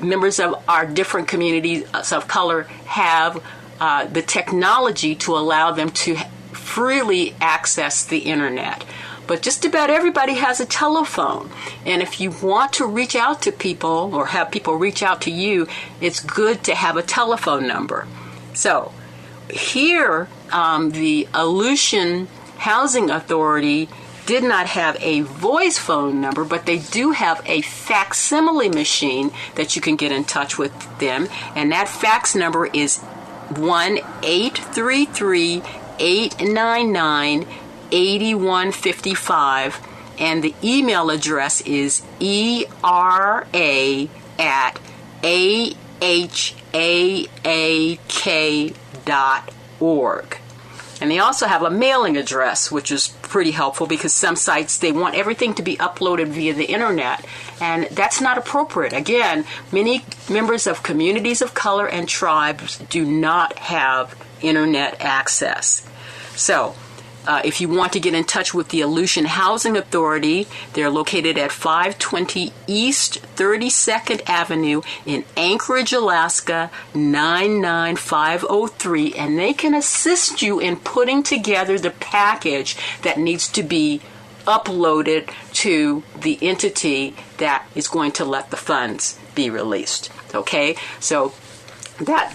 members 0.00 0.38
of 0.38 0.62
our 0.68 0.86
different 0.86 1.28
communities 1.28 1.84
of 2.12 2.28
color 2.28 2.62
have 2.86 3.42
uh, 3.80 4.06
the 4.06 4.22
technology 4.22 5.14
to 5.14 5.36
allow 5.36 5.72
them 5.72 5.90
to 5.90 6.16
freely 6.52 7.34
access 7.40 8.04
the 8.04 8.18
internet 8.18 8.84
but 9.26 9.42
just 9.42 9.64
about 9.64 9.90
everybody 9.90 10.34
has 10.34 10.60
a 10.60 10.66
telephone. 10.66 11.50
And 11.84 12.02
if 12.02 12.20
you 12.20 12.30
want 12.30 12.74
to 12.74 12.86
reach 12.86 13.16
out 13.16 13.42
to 13.42 13.52
people 13.52 14.14
or 14.14 14.26
have 14.26 14.50
people 14.50 14.76
reach 14.76 15.02
out 15.02 15.22
to 15.22 15.30
you, 15.30 15.66
it's 16.00 16.20
good 16.20 16.64
to 16.64 16.74
have 16.74 16.96
a 16.96 17.02
telephone 17.02 17.66
number. 17.66 18.06
So, 18.54 18.92
here, 19.50 20.28
um, 20.52 20.90
the 20.90 21.28
Aleutian 21.34 22.28
Housing 22.58 23.10
Authority 23.10 23.88
did 24.26 24.42
not 24.42 24.66
have 24.66 24.96
a 25.00 25.20
voice 25.20 25.78
phone 25.78 26.20
number, 26.20 26.44
but 26.44 26.66
they 26.66 26.78
do 26.78 27.12
have 27.12 27.40
a 27.46 27.60
facsimile 27.62 28.68
machine 28.68 29.30
that 29.54 29.76
you 29.76 29.82
can 29.82 29.94
get 29.94 30.10
in 30.10 30.24
touch 30.24 30.58
with 30.58 30.98
them. 30.98 31.28
And 31.54 31.70
that 31.70 31.88
fax 31.88 32.34
number 32.34 32.66
is 32.66 32.98
1 33.54 33.98
833 34.22 35.62
899 35.98 37.46
8155. 37.92 39.80
And 40.18 40.42
the 40.42 40.54
email 40.64 41.10
address 41.10 41.60
is 41.62 42.02
era 42.20 43.46
at 44.38 44.78
ahaak.org. 45.22 46.36
And 50.98 51.10
they 51.10 51.18
also 51.18 51.46
have 51.46 51.62
a 51.62 51.70
mailing 51.70 52.16
address, 52.16 52.72
which 52.72 52.90
is 52.90 53.08
pretty 53.22 53.50
helpful 53.50 53.86
because 53.86 54.14
some 54.14 54.36
sites 54.36 54.78
they 54.78 54.92
want 54.92 55.14
everything 55.14 55.52
to 55.54 55.62
be 55.62 55.76
uploaded 55.76 56.28
via 56.28 56.54
the 56.54 56.64
internet, 56.64 57.22
and 57.60 57.84
that's 57.90 58.20
not 58.20 58.38
appropriate. 58.38 58.94
Again, 58.94 59.44
many 59.70 60.06
members 60.30 60.66
of 60.66 60.82
communities 60.82 61.42
of 61.42 61.52
color 61.52 61.86
and 61.86 62.08
tribes 62.08 62.78
do 62.78 63.04
not 63.04 63.58
have 63.58 64.14
internet 64.40 64.98
access. 65.00 65.86
So, 66.34 66.74
uh, 67.26 67.42
if 67.44 67.60
you 67.60 67.68
want 67.68 67.92
to 67.92 68.00
get 68.00 68.14
in 68.14 68.24
touch 68.24 68.54
with 68.54 68.68
the 68.68 68.80
Aleutian 68.80 69.26
Housing 69.26 69.76
Authority, 69.76 70.46
they're 70.72 70.90
located 70.90 71.38
at 71.38 71.52
520 71.52 72.52
East 72.66 73.22
32nd 73.36 74.28
Avenue 74.28 74.82
in 75.04 75.24
Anchorage, 75.36 75.92
Alaska 75.92 76.70
99503, 76.94 79.14
and 79.14 79.38
they 79.38 79.52
can 79.52 79.74
assist 79.74 80.42
you 80.42 80.60
in 80.60 80.76
putting 80.76 81.22
together 81.22 81.78
the 81.78 81.90
package 81.90 82.76
that 83.02 83.18
needs 83.18 83.48
to 83.48 83.62
be 83.62 84.00
uploaded 84.46 85.30
to 85.52 86.02
the 86.16 86.38
entity 86.40 87.14
that 87.38 87.66
is 87.74 87.88
going 87.88 88.12
to 88.12 88.24
let 88.24 88.50
the 88.50 88.56
funds 88.56 89.18
be 89.34 89.50
released. 89.50 90.10
Okay, 90.34 90.76
so 91.00 91.34
that 92.00 92.34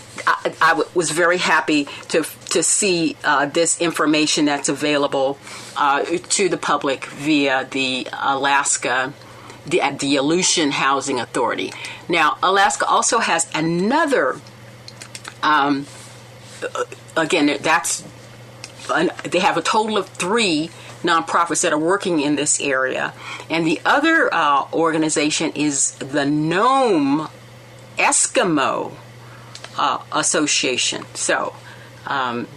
I, 0.62 0.84
was 0.94 1.12
very 1.12 1.38
happy 1.38 1.86
to 2.10 2.24
to 2.52 2.64
see 2.64 3.16
uh, 3.24 3.46
this 3.46 3.80
information 3.82 4.46
that's 4.46 4.70
available 4.70 5.38
uh, 5.78 6.04
to 6.04 6.50
the 6.50 6.58
public 6.58 7.06
via 7.06 7.68
the 7.72 8.08
Alaska 8.14 9.14
the 9.66 9.82
the 10.00 10.16
Aleutian 10.16 10.72
Housing 10.72 11.20
Authority. 11.20 11.72
Now, 12.08 12.38
Alaska 12.42 12.86
also 12.86 13.20
has 13.20 13.50
another. 13.54 14.40
Um, 15.44 15.88
again, 17.18 17.58
that's 17.62 18.04
they 19.24 19.40
have 19.40 19.58
a 19.58 19.62
total 19.62 19.98
of 19.98 20.08
three 20.10 20.70
nonprofits 21.04 21.62
that 21.62 21.74
are 21.74 21.80
working 21.80 22.20
in 22.20 22.36
this 22.36 22.60
area, 22.60 23.14
and 23.50 23.66
the 23.66 23.80
other 23.86 24.34
uh, 24.34 24.66
organization 24.74 25.52
is 25.56 25.92
the 25.96 26.26
Nome 26.26 27.28
Eskimo 27.98 28.94
uh, 29.78 30.00
Association. 30.12 31.06
So, 31.14 31.56
um, 32.06 32.48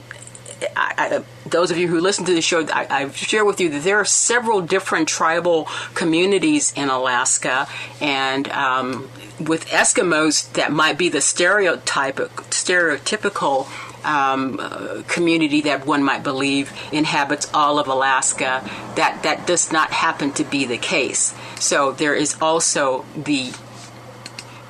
I, 0.76 0.94
I, 0.96 1.48
those 1.48 1.70
of 1.70 1.78
you 1.78 1.88
who 1.88 2.00
listen 2.00 2.24
to 2.26 2.34
the 2.34 2.40
show, 2.40 2.66
I, 2.68 2.86
I, 2.88 3.10
share 3.10 3.44
with 3.44 3.60
you 3.60 3.68
that 3.70 3.82
there 3.82 3.98
are 3.98 4.04
several 4.04 4.60
different 4.60 5.08
tribal 5.08 5.68
communities 5.94 6.72
in 6.76 6.88
Alaska, 6.88 7.66
and 8.00 8.48
um, 8.48 9.10
with 9.40 9.66
Eskimos, 9.66 10.50
that 10.52 10.72
might 10.72 10.96
be 10.96 11.08
the 11.08 11.20
stereotype, 11.20 12.16
stereotypical 12.16 13.68
um, 14.04 14.60
uh, 14.60 15.02
community 15.08 15.62
that 15.62 15.86
one 15.86 16.02
might 16.02 16.22
believe 16.22 16.72
inhabits 16.92 17.50
all 17.52 17.78
of 17.78 17.88
Alaska. 17.88 18.62
That 18.96 19.22
that 19.22 19.46
does 19.46 19.72
not 19.72 19.90
happen 19.90 20.32
to 20.32 20.44
be 20.44 20.66
the 20.66 20.78
case. 20.78 21.34
So 21.58 21.92
there 21.92 22.14
is 22.14 22.36
also 22.40 23.04
the 23.16 23.52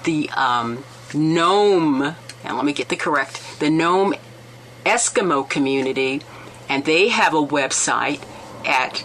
the 0.05 0.31
um, 0.31 0.85
Nome 1.13 2.15
and 2.45 2.57
let 2.57 2.65
me 2.67 2.73
get 2.75 2.91
the 2.91 2.97
correct, 2.97 3.41
the 3.59 3.71
Nome 3.71 4.15
Eskimo 4.85 5.49
community, 5.49 6.23
and 6.69 6.85
they 6.85 7.09
have 7.09 7.35
a 7.35 7.43
website 7.43 8.23
at 8.65 9.05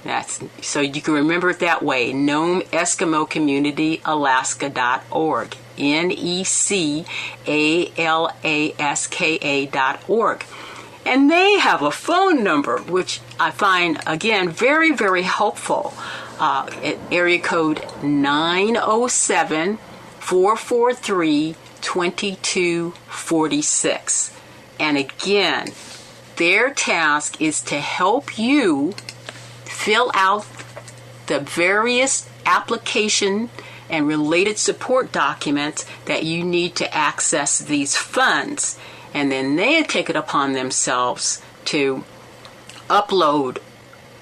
That's 0.05 0.41
so 0.63 0.81
you 0.81 1.03
can 1.03 1.15
remember 1.15 1.51
it 1.51 1.59
that 1.59 1.83
way. 1.83 2.13
Nome 2.13 2.61
Eskimo 2.63 3.29
Community 3.29 4.01
Alaska.org. 4.05 5.57
N 5.79 6.11
E 6.11 6.45
C 6.45 7.07
A 7.47 7.93
L 7.97 8.31
A 8.45 8.75
S 8.79 9.07
K 9.07 9.37
A 9.37 9.67
dot 9.67 10.03
org. 10.09 10.45
And 11.07 11.31
they 11.31 11.59
have 11.59 11.83
a 11.83 11.91
phone 11.91 12.45
number, 12.45 12.79
which 12.79 13.21
I 13.41 13.51
find, 13.51 13.99
again, 14.07 14.51
very, 14.51 14.93
very 14.93 15.23
helpful. 15.23 15.95
Uh, 16.39 16.71
area 17.11 17.41
code 17.41 17.85
907 18.03 19.79
443 20.21 21.57
2246. 21.81 24.37
And 24.79 24.97
again, 24.97 25.73
their 26.37 26.73
task 26.73 27.41
is 27.41 27.61
to 27.63 27.81
help 27.81 28.39
you 28.39 28.93
fill 29.65 30.13
out 30.15 30.47
the 31.27 31.41
various 31.41 32.31
application 32.47 33.51
and 33.91 34.07
related 34.07 34.59
support 34.59 35.11
documents 35.11 35.85
that 36.05 36.23
you 36.25 36.45
need 36.45 36.77
to 36.77 36.95
access 36.95 37.59
these 37.59 37.97
funds 37.97 38.79
and 39.15 39.33
then 39.33 39.57
they 39.57 39.83
take 39.83 40.11
it 40.11 40.17
upon 40.17 40.53
themselves 40.53 41.43
to 41.65 42.05
upload 42.89 43.59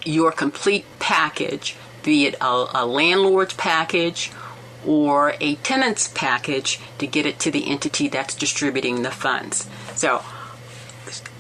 your 0.05 0.33
complete 0.33 0.85
package, 0.99 1.77
be 2.07 2.25
it 2.25 2.37
a, 2.41 2.67
a 2.75 2.87
landlord's 2.87 3.53
package 3.55 4.33
or 4.87 5.35
a 5.41 5.57
tenant's 5.57 6.07
package, 6.07 6.81
to 6.99 7.07
get 7.09 7.27
it 7.27 7.41
to 7.41 7.51
the 7.51 7.67
entity 7.67 8.07
that's 8.07 8.37
distributing 8.37 9.03
the 9.03 9.11
funds. 9.11 9.69
So 9.97 10.23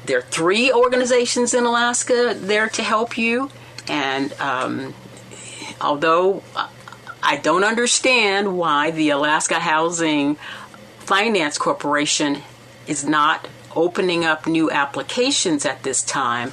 there 0.05 0.19
are 0.19 0.23
three 0.23 0.73
organizations 0.73 1.55
in 1.55 1.65
Alaska 1.65 2.35
there 2.37 2.69
to 2.71 2.83
help 2.83 3.17
you, 3.17 3.51
and 3.89 4.33
um, 4.41 4.95
although 5.81 6.43
I 7.23 7.37
don't 7.37 7.63
understand 7.63 8.59
why 8.59 8.91
the 8.91 9.11
Alaska 9.11 9.61
Housing 9.61 10.37
Finance 10.99 11.57
Corporation 11.57 12.43
is 12.89 13.05
not 13.05 13.47
opening 13.77 14.25
up 14.25 14.49
new 14.49 14.73
applications 14.73 15.65
at 15.65 15.85
this 15.85 16.03
time, 16.03 16.53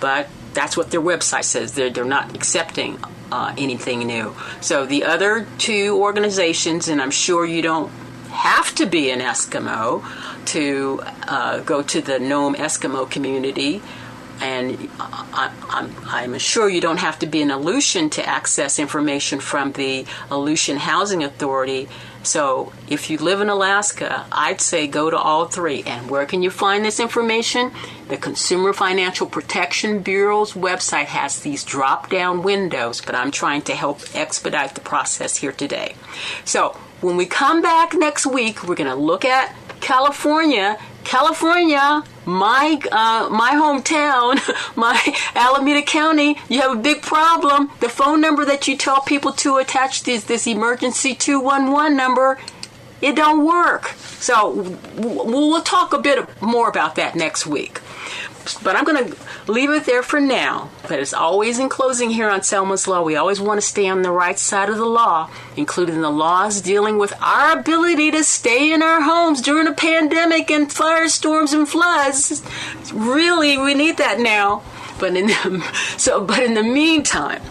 but 0.00 0.28
that's 0.54 0.76
what 0.76 0.90
their 0.90 1.00
website 1.00 1.44
says. 1.44 1.74
They're, 1.74 1.90
they're 1.90 2.04
not 2.04 2.34
accepting 2.34 2.98
uh, 3.32 3.54
anything 3.56 4.00
new. 4.00 4.36
So 4.60 4.84
the 4.84 5.04
other 5.04 5.46
two 5.56 5.96
organizations, 5.96 6.86
and 6.88 7.00
I'm 7.00 7.10
sure 7.10 7.46
you 7.46 7.62
don't 7.62 7.90
have 8.28 8.74
to 8.74 8.84
be 8.84 9.10
an 9.10 9.20
Eskimo 9.20 10.04
to 10.46 11.00
uh, 11.26 11.60
go 11.60 11.82
to 11.82 12.02
the 12.02 12.18
Nome 12.18 12.54
Eskimo 12.54 13.10
community. 13.10 13.80
And 14.42 14.90
I, 15.00 15.50
I'm, 15.70 15.94
I'm 16.06 16.38
sure 16.38 16.68
you 16.68 16.82
don't 16.82 16.98
have 16.98 17.18
to 17.20 17.26
be 17.26 17.40
an 17.40 17.50
Aleutian 17.50 18.10
to 18.10 18.28
access 18.28 18.78
information 18.78 19.40
from 19.40 19.72
the 19.72 20.04
Aleutian 20.30 20.76
Housing 20.76 21.24
Authority 21.24 21.88
so 22.22 22.72
if 22.88 23.10
you 23.10 23.18
live 23.18 23.40
in 23.40 23.48
Alaska, 23.48 24.26
I'd 24.30 24.60
say 24.60 24.86
go 24.86 25.10
to 25.10 25.16
all 25.18 25.46
three. 25.46 25.82
And 25.84 26.10
where 26.10 26.26
can 26.26 26.42
you 26.42 26.50
find 26.50 26.84
this 26.84 27.00
information? 27.00 27.72
The 28.08 28.16
Consumer 28.16 28.72
Financial 28.72 29.26
Protection 29.26 30.00
Bureau's 30.00 30.52
website 30.52 31.06
has 31.06 31.40
these 31.40 31.64
drop 31.64 32.10
down 32.10 32.42
windows, 32.42 33.00
but 33.00 33.14
I'm 33.14 33.30
trying 33.30 33.62
to 33.62 33.74
help 33.74 34.00
expedite 34.14 34.74
the 34.74 34.80
process 34.80 35.36
here 35.36 35.52
today. 35.52 35.94
So 36.44 36.76
when 37.00 37.16
we 37.16 37.26
come 37.26 37.62
back 37.62 37.94
next 37.94 38.26
week, 38.26 38.62
we're 38.62 38.76
going 38.76 38.90
to 38.90 38.96
look 38.96 39.24
at 39.24 39.54
California. 39.80 40.78
California, 41.04 42.04
my 42.24 42.80
uh, 42.90 43.28
my 43.30 43.50
hometown, 43.52 44.40
my 44.76 44.98
Alameda 45.34 45.82
County, 45.82 46.38
you 46.48 46.60
have 46.60 46.76
a 46.78 46.80
big 46.80 47.02
problem. 47.02 47.70
The 47.80 47.88
phone 47.88 48.20
number 48.20 48.44
that 48.44 48.68
you 48.68 48.76
tell 48.76 49.00
people 49.00 49.32
to 49.32 49.56
attach 49.56 50.04
this 50.04 50.24
this 50.24 50.46
emergency 50.46 51.14
211 51.14 51.96
number, 51.96 52.38
it 53.00 53.16
don't 53.16 53.44
work. 53.44 53.88
So 54.20 54.76
we'll 54.96 55.62
talk 55.62 55.92
a 55.92 55.98
bit 55.98 56.28
more 56.40 56.68
about 56.68 56.94
that 56.96 57.16
next 57.16 57.46
week. 57.46 57.80
But 58.62 58.76
I'm 58.76 58.84
going 58.84 59.12
to 59.12 59.16
leave 59.46 59.70
it 59.70 59.84
there 59.84 60.02
for 60.02 60.20
now. 60.20 60.70
But 60.82 60.98
as 60.98 61.14
always, 61.14 61.58
in 61.58 61.68
closing 61.68 62.10
here 62.10 62.28
on 62.28 62.42
Selwyn's 62.42 62.88
Law, 62.88 63.02
we 63.02 63.16
always 63.16 63.40
want 63.40 63.60
to 63.60 63.66
stay 63.66 63.88
on 63.88 64.02
the 64.02 64.10
right 64.10 64.38
side 64.38 64.68
of 64.68 64.76
the 64.76 64.86
law, 64.86 65.30
including 65.56 66.00
the 66.00 66.10
laws 66.10 66.60
dealing 66.60 66.98
with 66.98 67.12
our 67.22 67.58
ability 67.58 68.10
to 68.10 68.24
stay 68.24 68.72
in 68.72 68.82
our 68.82 69.00
homes 69.00 69.40
during 69.40 69.68
a 69.68 69.72
pandemic 69.72 70.50
and 70.50 70.68
firestorms 70.68 71.52
and 71.52 71.68
floods. 71.68 72.42
Really, 72.92 73.56
we 73.58 73.74
need 73.74 73.98
that 73.98 74.18
now. 74.18 74.62
But 74.98 75.16
in 75.16 75.28
the, 75.28 75.72
so, 75.96 76.24
but 76.24 76.40
in 76.40 76.54
the 76.54 76.62
meantime, 76.62 77.42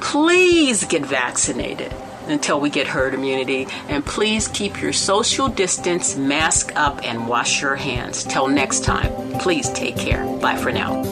please 0.00 0.84
get 0.84 1.04
vaccinated 1.04 1.92
until 2.28 2.60
we 2.60 2.70
get 2.70 2.86
herd 2.86 3.14
immunity. 3.14 3.66
And 3.88 4.04
please 4.04 4.48
keep 4.48 4.80
your 4.80 4.92
social 4.92 5.48
distance, 5.48 6.16
mask 6.16 6.74
up, 6.76 7.04
and 7.04 7.28
wash 7.28 7.62
your 7.62 7.76
hands. 7.76 8.24
Till 8.24 8.48
next 8.48 8.84
time, 8.84 9.12
please 9.38 9.70
take 9.70 9.96
care. 9.96 10.24
Bye 10.38 10.56
for 10.56 10.72
now. 10.72 11.02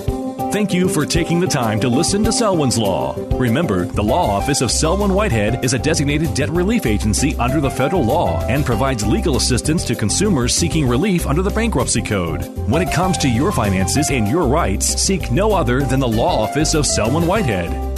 Thank 0.51 0.73
you 0.73 0.89
for 0.89 1.05
taking 1.05 1.41
the 1.41 1.47
time 1.47 1.79
to 1.81 1.91
listen 1.91 2.25
to 2.25 2.33
Selwyn's 2.33 2.79
Law. 2.79 3.15
Remember, 3.33 3.85
the 3.85 4.03
Law 4.03 4.31
Office 4.31 4.63
of 4.63 4.71
Selwyn 4.71 5.13
Whitehead 5.13 5.63
is 5.63 5.75
a 5.75 5.79
designated 5.79 6.33
debt 6.33 6.49
relief 6.49 6.87
agency 6.87 7.37
under 7.37 7.61
the 7.61 7.71
federal 7.71 8.03
law 8.03 8.41
and 8.47 8.65
provides 8.65 9.07
legal 9.07 9.37
assistance 9.37 9.85
to 9.85 9.95
consumers 9.95 10.55
seeking 10.55 10.89
relief 10.89 11.27
under 11.27 11.43
the 11.43 11.51
Bankruptcy 11.51 12.01
Code. 12.01 12.47
When 12.67 12.81
it 12.81 12.95
comes 12.95 13.19
to 13.19 13.29
your 13.29 13.53
finances 13.53 14.11
and 14.11 14.27
your 14.27 14.49
rights, 14.49 14.87
seek 14.87 15.31
no 15.31 15.53
other 15.53 15.83
than 15.83 16.01
the 16.01 16.09
Law 16.09 16.45
Office 16.45 16.73
of 16.73 16.87
Selwyn 16.87 17.27
Whitehead. 17.27 17.98